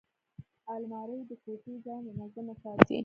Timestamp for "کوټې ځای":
1.43-1.99